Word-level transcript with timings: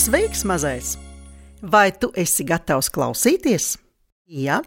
sveiks, 0.00 0.44
mazais! 0.44 0.96
Vai 1.62 1.90
tu 1.92 2.08
esi 2.16 2.44
gatavs 2.48 2.88
klausīties? 2.88 3.74
Jā, 4.32 4.62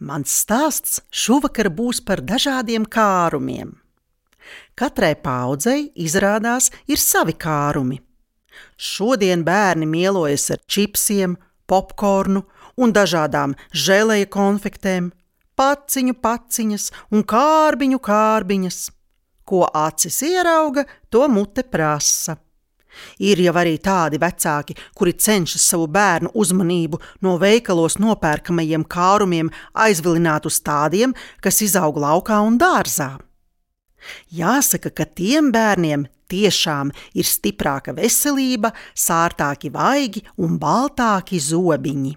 mans 0.00 0.32
stāsts 0.32 1.02
šovakar 1.12 1.68
būs 1.68 2.00
par 2.06 2.22
dažādiem 2.24 2.86
kārumiem. 2.88 3.74
Katrai 4.78 5.12
paudzei 5.20 5.90
izrādās 6.06 6.70
ir 6.88 7.02
savi 7.02 7.36
kārumi. 7.36 8.00
Šodien 8.80 9.44
bērni 9.44 9.84
mielojas 9.84 10.48
ar 10.56 10.64
čipsiem, 10.64 11.36
popkornu 11.68 12.46
un 12.80 12.96
dažādām 12.96 13.58
žēlēja 13.76 14.32
konfektēm, 14.32 15.12
paciņu 15.58 16.16
paciņas 16.24 16.90
un 17.12 17.28
kārbiņu 17.28 18.00
kārbiņas. 18.00 18.82
Ko 19.44 19.66
acis 19.68 20.22
ierauga, 20.24 20.88
to 21.12 21.28
mute 21.28 21.68
prasa. 21.68 22.40
Ir 23.18 23.40
jau 23.42 23.54
arī 23.60 23.76
tādi 23.82 24.20
vecāki, 24.20 24.76
kuri 24.94 25.14
cenšas 25.14 25.64
savu 25.70 25.88
bērnu 25.92 26.32
uzmanību 26.34 27.00
no 27.24 27.36
veikalos 27.40 27.98
nopērkamajiem 28.02 28.84
kārumiem 28.88 29.50
aizvilināt 29.74 30.46
uz 30.46 30.60
tādiem, 30.64 31.14
kas 31.40 31.62
izaug 31.64 31.98
laukā 31.98 32.40
un 32.44 32.58
dārzā. 32.60 33.16
Jāsaka, 34.30 34.92
ka 34.94 35.04
tiem 35.04 35.50
bērniem 35.52 36.06
tiešām 36.30 36.92
ir 37.18 37.26
stiprāka 37.26 37.94
veselība, 37.96 38.72
sārtāki 38.94 39.72
vaigi 39.74 40.24
un 40.38 40.58
baltāki 40.60 41.40
zobiņi. 41.42 42.14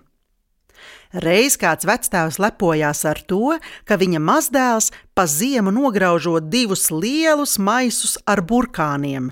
Reiz 1.12 1.58
kāds 1.60 1.84
vectēvs 1.88 2.40
lepojās 2.40 3.04
ar 3.10 3.20
to, 3.28 3.58
ka 3.84 3.98
viņa 4.00 4.22
mazdēls 4.24 4.92
pa 5.16 5.26
ziemu 5.28 5.74
nograužot 5.76 6.48
divus 6.48 6.88
lielus 6.92 7.58
maisus 7.60 8.16
ar 8.24 8.40
burkāniem. 8.48 9.32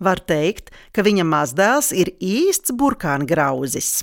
Var 0.00 0.20
teikt, 0.24 0.70
ka 0.96 1.04
viņa 1.04 1.26
mazdēls 1.28 1.92
ir 1.92 2.14
īsts 2.24 2.72
burkāna 2.72 3.28
grauzis. 3.28 4.00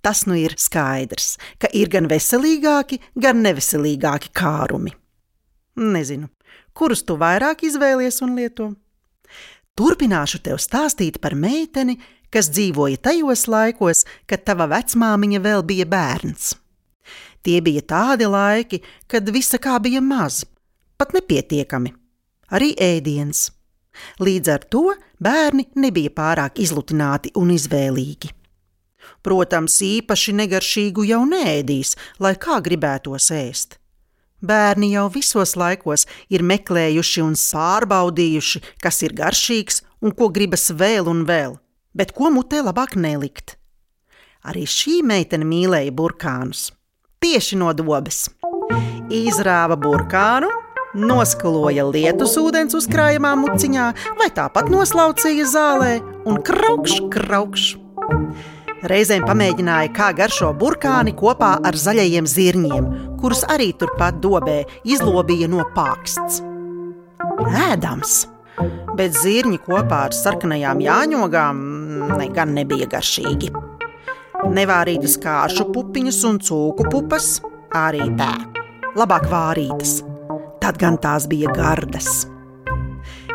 Tas 0.00 0.24
nu 0.26 0.36
ir 0.38 0.54
skaidrs, 0.60 1.34
ka 1.60 1.68
ir 1.74 1.90
gan 1.92 2.06
veselīgāki, 2.08 3.00
gan 3.18 3.42
neveselīgāki 3.44 4.32
kārumi. 4.36 4.94
Nezinu, 5.76 6.30
kurus 6.72 7.02
tu 7.04 7.18
vairāk 7.20 7.66
izvēlies 7.66 8.22
un 8.24 8.36
lieto. 8.38 8.70
Turpināšu 9.76 10.40
tev 10.46 10.60
stāstīt 10.62 11.18
par 11.20 11.34
meiteni, 11.36 11.98
kas 12.32 12.48
dzīvoja 12.48 13.02
tajos 13.08 13.44
laikos, 13.50 14.06
kad 14.24 14.46
tava 14.46 14.68
vecmāmiņa 14.70 15.42
vēl 15.44 15.66
bija 15.68 15.86
bērns. 15.90 16.54
Tie 17.44 17.60
bija 17.62 17.82
tādi 17.84 18.26
laiki, 18.26 18.80
kad 19.06 19.28
visa 19.30 19.60
kā 19.62 19.76
bija 19.82 20.00
maz, 20.02 20.44
pat 20.96 21.12
nepietiekami, 21.14 21.92
arī 22.56 22.72
ēdiens. 22.82 23.50
Līdz 24.20 24.50
ar 24.52 24.64
to 24.72 24.88
bērni 25.22 25.66
nebija 25.76 26.12
pārāk 26.16 26.60
izlutināti 26.62 27.32
un 27.36 27.52
izvēlīgi. 27.54 28.32
Protams, 29.22 29.80
īpaši 29.82 30.34
negaršīgu 30.38 31.06
jau 31.08 31.24
nēdīs, 31.26 31.96
lai 32.22 32.34
kā 32.38 32.60
gribētos 32.62 33.30
ēst. 33.34 33.78
Bērni 34.46 34.92
jau 34.92 35.06
visos 35.10 35.56
laikos 35.56 36.04
ir 36.30 36.44
meklējuši 36.44 37.22
un 37.24 37.34
pārbaudījuši, 37.34 38.62
kas 38.82 39.02
ir 39.02 39.14
garšīgs 39.16 39.80
un 40.04 40.12
ko 40.12 40.28
gribas 40.28 40.68
vēl 40.70 41.08
un 41.08 41.24
vēl, 41.26 41.56
bet 41.96 42.12
ko 42.12 42.30
mutē 42.30 42.60
labāk 42.62 42.98
nelikt. 43.00 43.56
Arī 44.46 44.66
šī 44.68 45.00
meitene 45.02 45.48
mīlēja 45.48 45.90
burkānus. 45.90 46.68
Tieši 47.18 47.56
no 47.58 47.72
dobes. 47.74 48.28
Izrāva 49.10 49.74
burkānu, 49.80 50.50
noskaloja 50.96 51.86
lietus 51.88 52.36
ūdens 52.40 52.76
uzkrājumā 52.78 53.34
muciņā, 53.40 53.86
vai 54.18 54.28
tāpat 54.34 54.70
noslaucīja 54.72 55.48
zālē 55.52 55.92
un 56.26 56.40
kraukš, 56.44 57.00
kraukš. 57.12 57.66
Reizēm 58.86 59.24
pamēģināja, 59.26 59.90
kā 59.96 60.10
garšo 60.14 60.52
burkāni 60.58 61.14
kopā 61.16 61.56
ar 61.64 61.78
zaļajiem 61.80 62.26
zirņiem, 62.28 62.88
kurus 63.20 63.42
arī 63.50 63.72
turpat 63.78 64.20
dobē 64.22 64.60
izlobīja 64.84 65.48
no 65.50 65.64
pāksts. 65.74 66.42
Ēdams! 67.46 68.26
Bet 68.96 69.16
zirņi 69.16 69.58
kopā 69.64 70.06
ar 70.08 70.14
sarkanajām 70.16 70.80
jāņogām 70.84 71.58
ne, 72.16 72.28
gan 72.32 72.54
nebija 72.56 72.88
garšīgi. 72.92 73.50
Nevārītas 74.56 75.16
kāršu 75.20 75.68
pupiņas 75.74 76.22
un 76.28 76.38
cūku 76.44 76.86
pupas 76.92 77.40
arī 77.76 78.06
tā. 78.16 78.30
Labāk 78.96 79.26
vārītas, 79.28 79.98
tad 80.66 80.80
gan 80.82 80.96
tās 80.98 81.28
bija 81.30 81.52
gardas. 81.54 82.24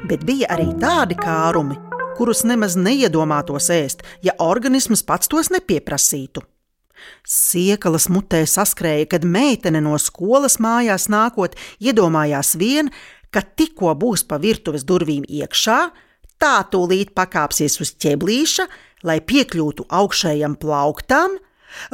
Bet 0.10 0.26
bija 0.28 0.50
arī 0.52 0.66
tādi 0.82 1.16
kārumi, 1.16 1.78
kurus 2.18 2.42
nemaz 2.44 2.76
neiedomātos 2.76 3.70
ēst, 3.72 4.04
ja 4.20 4.34
organisms 4.44 5.06
pats 5.08 5.32
tos 5.32 5.48
nepieprasītu. 5.54 6.44
Siekalas 7.24 8.10
mutē 8.12 8.44
saskrēja, 8.44 9.08
kad 9.16 9.24
meitene 9.24 9.80
no 9.80 9.96
skolas 9.96 10.60
mājās 10.60 11.08
nākot, 11.14 11.56
iedomājās 11.80 12.58
vien, 12.60 12.92
ka 13.32 13.46
tikko 13.48 13.96
būs 13.96 14.28
pa 14.28 14.36
virtuves 14.36 14.84
durvīm 14.84 15.24
iekšā, 15.24 15.80
tā 16.36 16.54
tūlīt 16.68 17.16
pakāpsies 17.16 17.80
uz 17.80 17.96
ķeblīša, 17.96 18.68
lai 19.08 19.22
piekļūtu 19.24 19.88
augšējam 19.88 20.60
plauktam, 20.60 21.40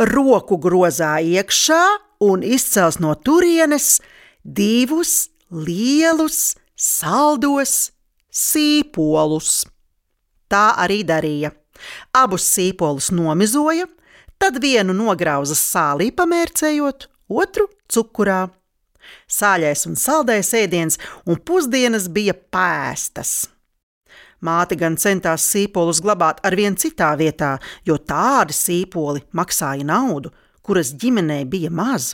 roku 0.01 0.57
grozā 0.57 1.19
iekšā 1.22 1.83
un 2.25 2.42
izcels 2.42 2.98
no 2.98 3.13
turienes 3.13 4.00
divus 4.48 5.28
lielus, 5.52 6.56
saldos 6.76 7.92
sīpolus. 8.32 9.66
Tā 10.48 10.72
arī 10.80 11.02
darīja. 11.08 11.52
Abus 12.16 12.48
sīpolus 12.56 13.12
nomizoja, 13.12 13.86
tad 14.40 14.62
vienu 14.64 14.96
nograuza 14.96 15.58
sālī 15.58 16.10
pamērcējot, 16.16 17.10
otru 17.28 17.68
cukurā. 17.92 18.48
Sāļais 19.28 19.86
un 19.88 19.96
saldais 20.00 20.50
ēdiens 20.56 20.98
un 21.28 21.40
pusdienas 21.44 22.08
bija 22.12 22.34
pēstas. 22.34 23.50
Māte 24.44 24.78
gan 24.78 24.98
centās 25.02 25.48
sīpolus 25.50 26.00
glabāt 26.04 26.40
ar 26.46 26.56
vien 26.56 26.76
citā 26.78 27.14
vietā, 27.18 27.56
jo 27.86 27.98
tādi 27.98 28.54
sīpoli 28.54 29.24
maksāja 29.34 29.86
naudu, 29.88 30.32
kuras 30.62 30.94
ģimenei 30.94 31.44
bija 31.50 31.72
maz. 31.74 32.14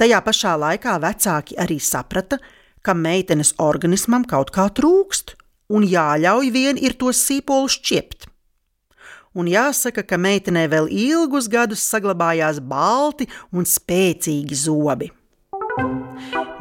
Tajā 0.00 0.18
pašā 0.24 0.56
laikā 0.58 0.96
vecāki 1.02 1.58
arī 1.60 1.78
saprata, 1.80 2.38
ka 2.82 2.94
meitenes 2.94 3.54
organismam 3.62 4.26
kaut 4.28 4.50
kā 4.54 4.66
trūkst, 4.74 5.36
un 5.72 5.86
jāļauj 5.86 6.52
vien 6.52 6.78
ir 6.80 6.96
tos 6.98 7.22
sīpolus 7.26 7.78
šķiept. 7.78 8.28
Un 9.32 9.48
jāsaka, 9.48 10.04
ka 10.04 10.18
meitenē 10.20 10.66
vēl 10.68 10.90
ilgus 10.92 11.48
gadus 11.48 11.84
saglabājās 11.88 12.60
balti 12.60 13.28
un 13.52 13.64
spēcīgi 13.64 14.58
zobi. 14.66 15.08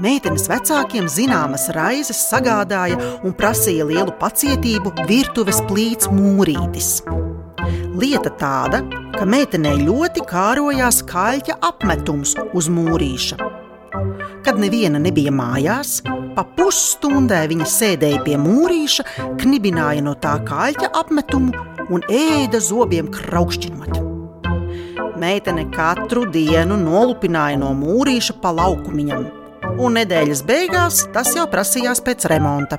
Meitenes 0.01 0.47
vecākiem 0.49 1.09
zināmas 1.11 1.67
raizes 1.75 2.23
sagādāja 2.31 2.97
un 3.27 3.35
prasīja 3.37 3.85
lielu 3.89 4.15
pacietību 4.21 4.95
virtuves 5.09 5.59
plīts 5.67 6.09
mūrītis. 6.15 7.01
Lieta 7.91 8.29
tāda, 8.39 8.79
ka 9.17 9.25
meitenei 9.27 9.81
ļoti 9.83 10.21
kārojās 10.29 11.01
kaļķa 11.09 11.57
apmetums 11.67 12.37
uz 12.55 12.69
mūrīša. 12.71 13.35
Kad 14.45 14.61
neviena 14.61 15.01
nebija 15.01 15.33
mājās, 15.35 15.97
pa 16.37 16.45
pusstundai 16.55 17.41
viņa 17.51 17.67
sēdēja 17.67 18.21
pie 18.23 18.37
mūrīša, 18.39 19.05
knibināja 19.41 20.05
no 20.07 20.15
tā 20.23 20.37
kaļķa 20.47 20.93
apmetumu 21.01 21.65
un 21.91 22.07
ēda 22.07 22.63
zobiem 22.63 23.11
kraukšķinot. 23.11 23.99
Meitene 25.19 25.67
katru 25.75 26.23
dienu 26.31 26.79
nolupināja 26.79 27.59
no 27.59 27.75
mūrīša 27.75 28.39
pa 28.39 28.55
laukumiņam, 28.55 29.27
un 29.81 29.97
nedēļas 29.97 30.43
beigās 30.45 31.05
tas 31.15 31.33
jau 31.35 31.47
prasījās 31.49 32.01
pēc 32.05 32.27
remonta. 32.31 32.77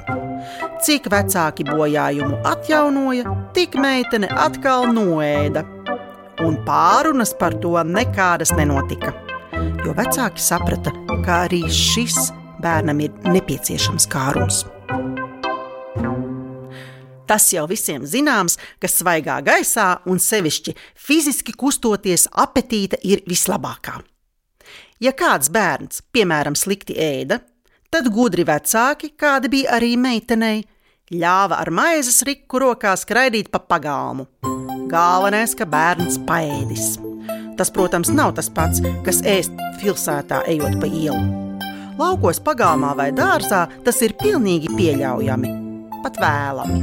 Cik 0.83 1.09
vecāki 1.13 1.67
bojājumu 1.69 2.41
atjaunoja, 2.49 3.37
tik 3.57 3.77
meitene 3.81 4.31
atkal 4.45 4.89
noēda. 4.95 5.65
Un 6.43 6.59
pārunas 6.67 7.35
par 7.39 7.55
to 7.63 7.75
nekādas 7.87 8.55
nenotika. 8.59 9.13
Jo 9.83 9.95
vecāki 9.99 10.43
saprata, 10.43 10.95
ka 11.27 11.43
arī 11.47 11.63
šis 11.71 12.33
bērnam 12.63 13.03
ir 13.05 13.15
nepieciešams 13.27 14.09
kārums. 14.11 14.63
Tas 17.27 17.47
jau 17.55 17.65
visiem 17.71 18.03
zināms, 18.05 18.59
ka 18.83 18.91
svaigā 18.91 19.39
gaisā 19.47 20.03
un 20.11 20.19
sevišķi 20.21 20.75
fiziski 21.07 21.55
kustoties 21.57 22.27
apetīte 22.45 22.99
ir 23.07 23.23
vislabākā. 23.31 24.01
Ja 25.03 25.11
kāds 25.19 25.49
bērns, 25.51 25.99
piemēram, 26.15 26.55
slikti 26.55 26.95
ēda, 26.95 27.41
tad 27.91 28.07
gudri 28.15 28.45
vecāki, 28.47 29.11
kādi 29.19 29.51
bija 29.51 29.75
arī 29.75 29.97
meitenei, 29.99 30.63
ļāva 31.11 31.59
ar 31.59 31.73
maizes 31.75 32.21
riku 32.29 32.61
rokā 32.63 32.93
skraidīt 33.01 33.51
pa 33.51 33.59
pagalmu. 33.59 34.29
Galvenais, 34.93 35.57
ka 35.59 35.67
bērns 35.67 36.21
paēdis. 36.29 36.95
Tas, 37.59 37.75
protams, 37.75 38.15
nav 38.15 38.37
tas 38.39 38.47
pats, 38.55 38.79
kas 39.03 39.21
ēst 39.27 39.59
pilsētā, 39.83 40.45
ejot 40.55 40.79
pa 40.79 40.87
ielu. 40.87 41.59
Laukos, 41.99 42.39
pagalmā 42.39 42.95
vai 42.95 43.11
dārzā 43.11 43.67
tas 43.83 43.99
ir 44.07 44.15
pilnīgi 44.23 44.71
pieļaujami, 44.71 45.55
pat 46.07 46.23
vēlami. 46.23 46.83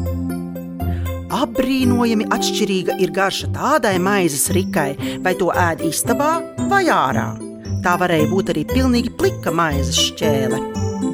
Apbrīnojami 1.39 2.27
atšķirīga 2.35 2.99
ir 2.99 3.15
garša 3.15 3.53
tādai 3.55 3.95
maizes 4.03 4.49
rikai, 4.51 4.91
vai 5.23 5.39
to 5.39 5.53
ēd 5.55 5.87
istabā 5.87 6.33
vai 6.67 6.89
ārā. 6.91 7.48
Tā 7.83 7.95
varēja 8.01 8.27
būt 8.31 8.53
arī 8.53 8.67
pilnīgi 8.67 9.15
plika 9.17 9.55
maizes 9.55 9.99
šķēle 10.09 10.59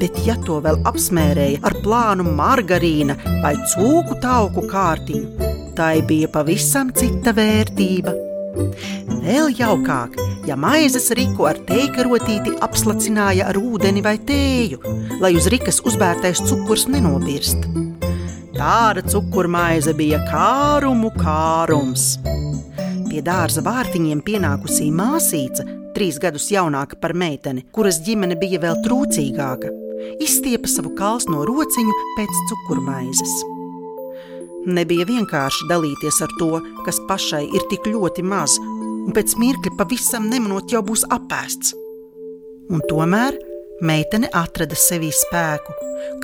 bet 0.00 0.18
ja 0.26 0.36
to 0.44 0.58
vēl 0.64 0.80
apsmērēja 0.88 1.62
ar 1.66 1.76
plānu 1.84 2.26
margarīna 2.36 3.16
vai 3.42 3.54
cūku 3.72 4.18
tauku 4.22 4.66
kārtiņu, 4.70 5.50
tai 5.78 6.00
bija 6.06 6.30
pavisam 6.32 6.92
cita 6.96 7.34
vērtība. 7.36 8.14
Vēl 9.26 9.50
jaukāk, 9.58 10.16
ja 10.48 10.56
maizes 10.58 11.10
riku 11.18 11.48
ar 11.48 11.58
teikarotīti 11.68 12.54
apslacināja 12.64 13.50
ar 13.50 13.58
ūdeni 13.60 14.02
vai 14.04 14.16
tēju, 14.28 14.80
lai 15.20 15.34
uz 15.36 15.48
rikas 15.52 15.82
uzbērtais 15.86 16.44
cukurs 16.46 16.86
nenobirst. 16.92 17.66
Tāda 18.56 19.02
cukurmaize 19.04 19.92
bija 19.96 20.22
kārumu 20.30 21.10
kārums. 21.18 22.14
Pie 23.10 23.20
dārza 23.24 23.62
vārtiņiem 23.64 24.22
pienākusī 24.24 24.88
māsīca, 24.94 25.66
trīs 25.96 26.20
gadus 26.20 26.50
jaunāka 26.52 27.00
par 27.00 27.16
meiteni, 27.16 27.64
kuras 27.72 28.02
ģimene 28.04 28.36
bija 28.38 28.60
vēl 28.62 28.84
trūcīgāka 28.84 29.72
izstiepa 30.22 30.68
savu 30.70 30.92
kalsno 30.98 31.44
rociņu 31.48 31.94
pēc 32.16 32.40
cukurmaizes. 32.50 33.34
Nebija 34.66 35.06
vienkārši 35.06 35.68
dalīties 35.70 36.20
ar 36.26 36.32
to, 36.40 36.50
kas 36.86 36.98
pašai 37.08 37.44
ir 37.46 37.66
tik 37.70 37.86
ļoti 37.92 38.24
maz, 38.26 38.56
un 38.58 39.14
pēc 39.14 39.36
mirkļa 39.38 39.76
pavisam 39.78 40.26
nemanot 40.30 40.72
jau 40.74 40.82
būs 40.86 41.06
apēsts. 41.14 41.74
Un 42.74 42.82
tomēr 42.90 43.36
meitene 43.86 44.30
atrada 44.34 44.74
sevī 44.78 45.12
spēku, 45.14 45.74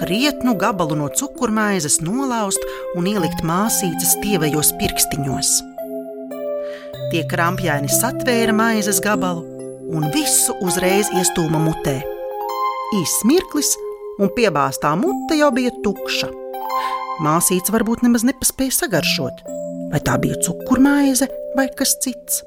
krietnu 0.00 0.56
gabalu 0.58 0.98
no 0.98 1.10
cukurmaizes 1.14 2.00
nolauzt 2.02 2.64
un 2.98 3.06
ielikt 3.06 3.44
māsītes 3.46 4.16
tievajos 4.24 4.74
pirkstiņos. 4.80 5.54
Tie 7.12 7.22
krampjaini 7.28 7.92
satvēra 7.92 8.54
maizes 8.56 8.98
gabalu 9.04 9.51
un 9.90 10.10
visu 10.14 10.54
uzreiz 10.62 11.10
iestūma 11.18 11.60
mutē 11.62 12.00
īsts 12.92 13.24
mirklis, 13.24 13.72
un 14.20 14.30
piebāztā 14.36 14.92
mute 15.00 15.36
jau 15.38 15.50
bija 15.54 15.72
tukša. 15.84 16.28
Māsīca 17.24 17.72
varbūt 17.74 18.04
nemaz 18.04 18.24
nepaspēja 18.28 18.76
sagaršot, 18.82 19.42
vai 19.92 20.00
tā 20.04 20.18
bija 20.20 20.40
cukurmaize 20.44 21.28
vai 21.56 21.68
kas 21.78 21.96
cits. 22.04 22.42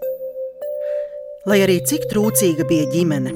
Lai 1.50 1.60
arī 1.66 1.80
cik 1.86 2.08
trūcīga 2.12 2.66
bija 2.70 2.88
ģimene, 2.94 3.34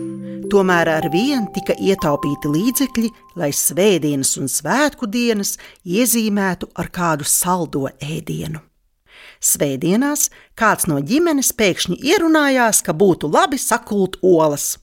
tomēr 0.50 0.90
ar 0.98 1.10
vienu 1.14 1.50
tika 1.54 1.76
ietaupīti 1.78 2.54
līdzekļi, 2.56 3.12
lai 3.38 3.52
svētdienas 3.54 4.36
un 4.42 4.50
svētku 4.50 5.10
dienas 5.10 5.58
iezīmētu 5.86 6.74
ar 6.82 6.90
kādu 6.94 7.30
saldo 7.30 7.86
ēdienu. 8.02 8.69
Svētdienās 9.40 10.28
kāds 10.60 10.88
no 10.92 11.00
ģimenes 11.00 11.54
pēkšņi 11.56 12.02
ierunājās, 12.12 12.84
ka 12.84 12.94
būtu 12.94 13.32
labi 13.32 13.60
sakult 13.62 14.20
olas. 14.22 14.76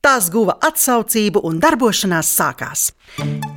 Tās 0.00 0.30
guva 0.32 0.54
atsaucību 0.64 1.42
un 1.44 1.58
darbošanās 1.60 2.30
sākās. 2.32 2.86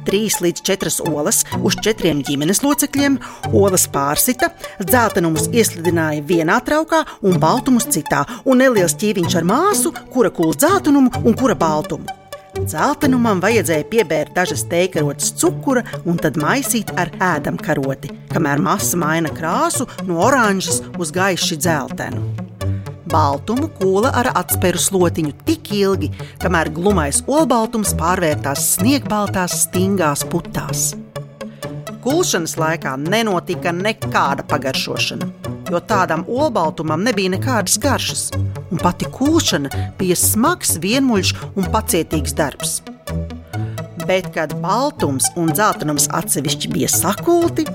Trīs 0.04 0.42
līdz 0.44 0.64
četras 0.68 0.98
olas 1.00 1.44
uz 1.64 1.78
četriem 1.86 2.20
ģimenes 2.28 2.60
locekļiem, 2.66 3.16
olas 3.56 3.86
pārsita, 3.94 4.50
dzeltenumus 4.82 5.48
ieslidināja 5.54 6.26
vienā 6.28 6.58
traukā 6.68 7.06
un 7.24 7.40
baltumus 7.40 7.88
citā, 7.96 8.26
un 8.44 8.60
neliels 8.60 8.98
ķīviņš 9.00 9.38
ar 9.40 9.48
māsu, 9.48 9.94
kura 10.12 10.34
kūl 10.36 10.52
dzeltenumu 10.58 11.24
un 11.24 11.40
kura 11.40 11.56
baltumu. 11.56 12.23
Zeltenumam 12.64 13.42
vajadzēja 13.44 13.84
piebērt 13.92 14.34
dažas 14.38 14.64
teikarotas 14.72 15.34
cukura 15.40 15.84
un 16.08 16.20
tad 16.22 16.38
maisīt 16.40 16.94
ar 17.00 17.12
ēdamkaroti, 17.20 18.12
kamēr 18.32 18.62
masa 18.64 19.00
maina 19.00 19.32
krāsu 19.34 19.88
no 20.08 20.22
oranžas 20.24 20.80
uz 21.00 21.12
gaiši 21.16 21.58
dzeltenu. 21.60 22.24
Baltumu 23.12 23.68
kūla 23.78 24.14
ar 24.16 24.32
atspēru 24.40 24.80
slotiņu 24.80 25.34
tik 25.46 25.74
ilgi, 25.76 26.10
kamēr 26.42 26.72
glumais 26.74 27.20
olbaltums 27.28 27.92
pārvērtās 28.00 28.72
sniegbaltās, 28.78 29.60
stingās 29.68 30.24
putās. 30.32 30.94
Kulšanas 32.04 32.56
laikā 32.60 32.96
nenotika 33.04 33.76
nekāda 33.76 34.48
pagaršošana, 34.48 35.30
jo 35.70 35.84
tādam 35.88 36.26
olbaltumam 36.32 37.04
nebija 37.06 37.36
nekādas 37.36 37.78
garšas, 37.84 38.30
un 38.74 38.80
pati 38.82 39.06
kulšana 39.14 39.70
bija 40.00 40.18
smags, 40.18 40.80
vienmuļš 40.82 41.34
un 41.54 41.70
pacietīgs 41.74 42.34
darbs. 42.38 42.80
Bet, 44.08 44.32
kad 44.36 44.56
baltums 44.64 45.30
un 45.40 45.54
dzeltenums 45.54 46.10
atsevišķi 46.12 46.72
bija 46.74 46.90
sakulti, 46.92 47.68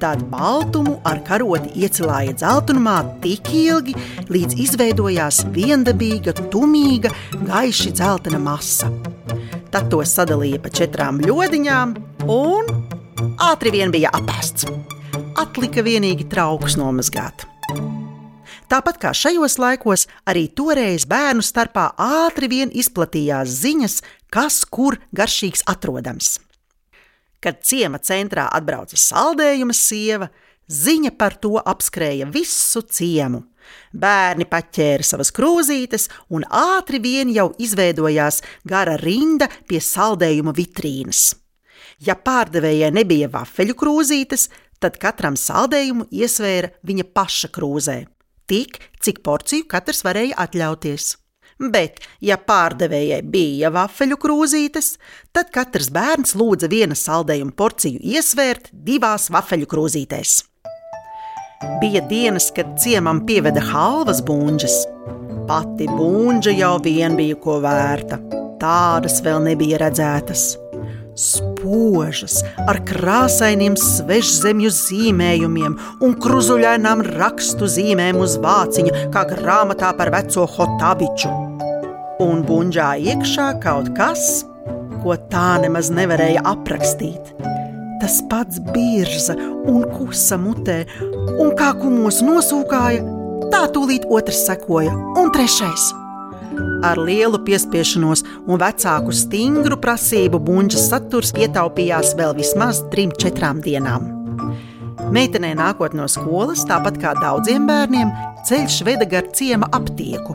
tad 0.00 0.22
baltumu 0.32 0.96
ar 1.06 1.20
karoti 1.26 1.74
iecilāja 1.82 2.32
dzeltenumā 2.38 2.96
tik 3.22 3.50
ilgi, 3.54 3.94
līdz 4.32 4.56
izveidojās 4.64 5.42
viendabīga, 5.54 6.34
tumīga, 6.54 7.12
gaiši 7.44 7.92
dzeltena 7.98 8.40
masa. 8.42 8.88
Tad 9.68 9.90
to 9.92 10.00
sadalīja 10.06 10.62
pa 10.64 10.72
četrām 10.72 11.20
ļodiņām, 11.28 11.94
un 12.32 12.72
ātri 13.50 13.74
vien 13.74 13.92
bija 13.92 14.14
apēsts. 14.16 14.70
Atlika 15.38 15.84
vienīgi 15.84 16.26
traukus 16.32 16.78
nomazgāt. 16.80 17.46
Tāpat 18.68 18.98
kā 19.00 19.14
šajos 19.16 19.56
laikos, 19.56 20.04
arī 20.28 20.44
toreiz 20.52 21.06
bērnu 21.08 21.40
starpā 21.44 21.86
ātri 21.96 22.50
vien 22.52 22.72
izplatījās 22.76 23.54
ziņas, 23.62 23.94
kas 24.28 24.60
kur 24.68 24.98
garšīgs 25.16 25.64
atrodams. 25.72 26.36
Kad 27.40 27.62
ciema 27.64 28.00
centrā 28.04 28.44
atbrauca 28.52 28.98
saldējuma 29.00 29.72
sieva, 29.72 30.28
ziņa 30.68 31.14
par 31.16 31.38
to 31.40 31.54
apskrēja 31.56 32.28
visu 32.34 32.82
ciemu. 32.82 33.46
Bērni 33.92 34.44
paķēra 34.48 35.06
savas 35.06 35.32
krūzītes, 35.32 36.08
un 36.28 36.44
ātri 36.44 37.00
vien 37.00 37.32
jau 37.32 37.48
izveidojās 37.56 38.42
gara 38.68 38.98
rinda 39.00 39.48
pie 39.68 39.80
saldējuma 39.80 40.52
vitrīnas. 40.56 41.30
Ja 42.04 42.18
pārdevējai 42.20 42.92
nebija 42.94 43.32
vafeļu 43.32 43.74
krūzītes, 43.80 44.48
tad 44.78 45.00
katram 45.00 45.40
saldējumu 45.40 46.10
iesvēra 46.12 46.74
viņa 46.86 47.08
paša 47.16 47.52
krūzē, 47.54 47.98
tik 48.48 48.82
cik 49.04 49.22
porciju 49.26 49.68
katrs 49.70 50.04
varēja 50.06 50.38
atļauties 50.48 51.14
bet, 51.58 52.00
ja 52.22 52.38
pārdevējai 52.38 53.22
bija 53.26 53.70
vafeļu 53.74 54.18
krūzītes, 54.22 54.92
tad 55.34 55.50
katrs 55.54 55.90
bērns 55.94 56.36
lūdza 56.38 56.70
viena 56.70 56.96
saldējuma 56.98 57.54
porciju 57.58 58.00
iesvērt 58.14 58.70
divās 58.72 59.28
vafeļu 59.34 59.68
krūzītēs. 59.70 60.38
Bija 61.82 62.04
dienas, 62.06 62.52
kad 62.54 62.76
ciemam 62.78 63.24
pieveda 63.26 63.64
halvas 63.72 64.22
būņģes. 64.22 64.78
Pati 65.48 65.88
būņģa 65.90 66.54
jau 66.54 66.76
vien 66.84 67.18
bija 67.18 67.38
ko 67.42 67.58
vērta. 67.64 68.20
tādas 68.58 69.20
vēl 69.22 69.38
nebija 69.42 69.78
redzētas. 69.78 70.67
Spožas 71.18 72.44
ar 72.70 72.78
krāsainiem 72.86 73.74
svežzemju 73.74 74.70
zīmējumiem 74.70 75.74
un 76.06 76.14
kruzuļainām 76.22 77.02
rakstu 77.16 77.66
zīmēm 77.66 78.20
uz 78.22 78.36
vāciņa, 78.44 79.08
kā 79.14 79.24
grāmatā 79.32 79.90
par 79.98 80.12
veco 80.14 80.46
hotabiču. 80.54 81.32
Un 82.22 82.46
buļģā 82.46 82.88
iekšā 83.10 83.48
kaut 83.64 83.90
kas, 83.98 84.44
ko 85.02 85.18
tā 85.32 85.58
nemaz 85.64 85.90
nevarēja 85.94 86.46
aprakstīt. 86.46 87.34
Tas 87.98 88.20
pats 88.30 88.62
birza 88.70 89.34
un 89.38 89.88
kusa 89.98 90.38
mutē, 90.38 90.84
un 91.34 91.50
kā 91.58 91.72
kumos 91.82 92.22
nosūkāja, 92.22 93.02
tā 93.50 93.66
tūlīt 93.74 94.06
otrs 94.06 94.46
sekoja, 94.46 94.94
un 95.18 95.34
trešais. 95.34 95.90
Ar 96.84 96.98
lielu 96.98 97.38
piespiešanos 97.44 98.24
un 98.46 98.60
vecāku 98.60 99.12
stingru 99.12 99.76
prasību 99.80 100.38
buļbuļsaktas 100.38 100.88
saturs 100.88 101.32
ietaupījās 101.38 102.14
vēl 102.18 102.34
vismaz 102.38 102.82
trim, 102.92 103.12
četrām 103.12 103.60
dienām. 103.64 104.06
Meitenei 105.14 105.54
nākot 105.56 105.94
no 105.96 106.04
skolas, 106.10 106.64
tāpat 106.68 106.98
kā 107.00 107.14
daudziem 107.16 107.66
bērniem, 107.68 108.10
ceļš 108.48 108.82
veda 108.84 109.06
gar 109.08 109.28
ciema 109.32 109.68
aptieku. 109.72 110.34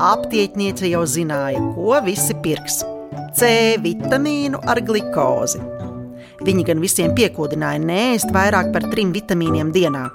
Aptiekniece 0.00 0.88
jau 0.88 1.04
zināja, 1.04 1.60
ko 1.74 2.00
visi 2.04 2.34
pirks- 2.44 2.82
C 3.38 3.76
vitamīnu 3.82 4.60
ar 4.66 4.80
glikozi. 4.80 5.60
Viņi 6.44 6.64
gan 6.64 6.80
visiem 6.80 7.14
piekodināja 7.14 7.80
nēst 7.80 8.32
vairāk 8.32 8.72
par 8.72 8.82
trim 8.90 9.12
vitamīniem 9.12 9.72
dienā. 9.72 10.10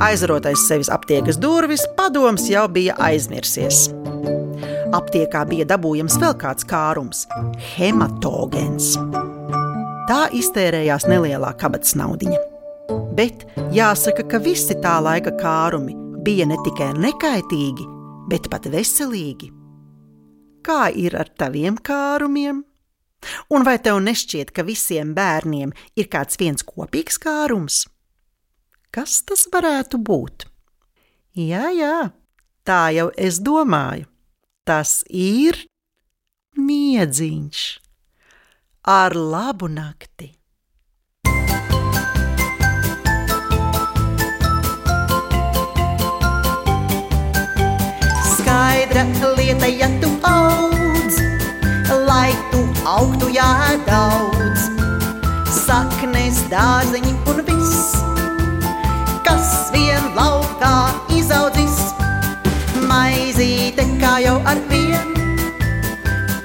Aizrotais 0.00 0.68
sevis 0.68 0.88
aptiekas 0.88 1.38
durvis, 1.38 1.82
padoms 1.96 2.48
jau 2.48 2.68
bija 2.68 2.94
aizmirsies. 2.98 3.88
Aptiekā 4.90 5.44
bija 5.46 5.62
dabūjams 5.70 6.16
vēl 6.18 6.32
kāds 6.40 6.64
kārums- 6.66 7.26
hematogēns. 7.76 8.96
Tā 10.10 10.22
iztērējās 10.34 11.06
nelielā 11.06 11.52
kabatas 11.60 11.94
naudiņa. 11.94 12.40
Bet 13.14 13.44
jāsaka, 13.70 14.26
ka 14.28 14.40
visi 14.42 14.74
tā 14.82 14.96
laika 14.98 15.30
kārumi 15.38 15.94
bija 16.24 16.46
ne 16.50 16.58
tikai 16.64 16.90
nekaitīgi, 16.98 17.86
bet 18.28 18.50
pat 18.50 18.66
veselīgi. 18.66 19.52
Kā 20.66 20.90
ir 20.90 21.14
ar 21.16 21.30
taviem 21.38 21.78
kārumiem? 21.78 22.64
Un 23.50 23.62
vai 23.62 23.78
tev 23.78 24.02
nešķiet, 24.02 24.50
ka 24.50 24.62
visiem 24.66 25.14
bērniem 25.14 25.72
ir 25.94 26.08
kāds 26.08 26.36
viens 26.36 26.62
kopīgs 26.66 27.18
kārums? 27.22 27.86
Kas 28.90 29.22
tas 29.22 29.46
varētu 29.52 30.02
būt? 30.02 30.46
Jā, 31.38 31.70
jā, 31.70 32.10
tā 32.66 32.90
jau 32.96 33.12
es 33.16 33.38
domāju. 33.38 34.10
Tas 34.68 35.00
ir 35.08 35.56
miedziņš 36.60 37.60
ar 38.92 39.14
labu 39.16 39.68
nakti. 39.72 40.28
Skaidra 48.34 49.06
lieta, 49.38 49.70
ja 49.80 49.88
tu 50.04 50.12
audz, 50.28 51.16
lai 52.04 52.30
tu 52.52 52.60
augtu 52.84 53.32
jādaudz. 53.32 54.68
Saknes, 55.64 56.44
dārzeņi 56.52 57.16
un 57.32 57.44
viss, 57.48 58.09
Maizīte 63.80 64.00
kā 64.02 64.18
jau 64.20 64.34
ar 64.44 64.58
vien, 64.68 65.14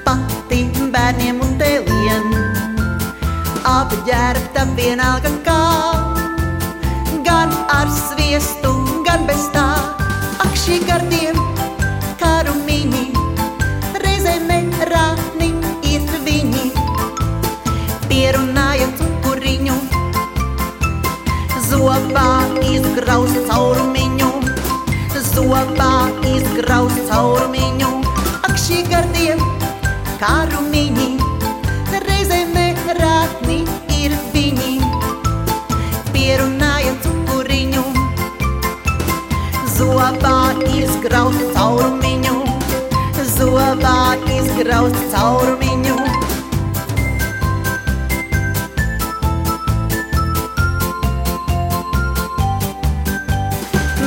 pati 0.06 0.60
bērniem 0.94 1.42
un 1.44 1.50
tēlien. 1.60 2.30
Apģērbta 3.68 4.64
vienalga 4.78 5.34
kā, 5.44 5.60
gan 7.28 7.52
ar 7.76 7.92
sviestu, 7.92 8.25
izgrauz 44.56 44.94
caurumiņu. 45.12 45.94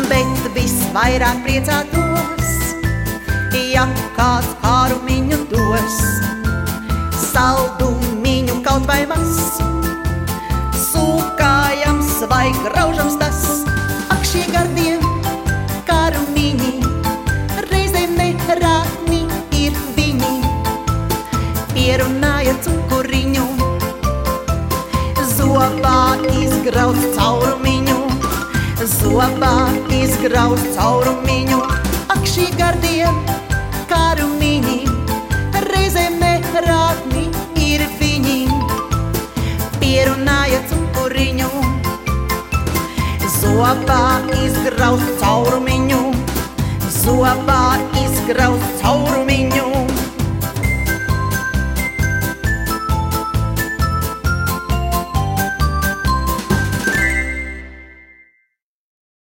bet 0.09 0.47
visvairāk 0.55 1.43
priecātos, 1.45 2.49
ja 3.69 3.85
kāds 4.17 4.49
kārumiņu 4.63 5.37
dos, 5.51 5.99
saldumiņu 7.29 8.57
kaut 8.65 8.89
vai 8.89 9.03
maz, 9.11 9.37
sūkājams 10.89 12.25
vai 12.33 12.47
graužams 12.65 13.21
tas, 13.21 13.28
izgrauz 26.79 27.05
caurumiņu 27.11 27.95
zobā 28.87 29.55
izgrauz 29.91 30.61
caurumiņu. 30.77 31.57
Ak, 32.07 32.21
šī 32.23 32.45
gardie 32.55 33.09
kārumiņi, 33.89 34.77
reizēm 35.67 36.15
nerātni 36.23 37.25
ir 37.59 37.83
viņi. 37.99 38.39
Pierunāja 39.81 40.63
cukuriņu, 40.71 41.51
zobā 43.41 44.03
izgrauz 44.47 45.03
caurumiņu, 45.19 46.03
zobā 47.03 47.63
izgrauz 48.07 48.63
caurumiņu. 48.79 49.18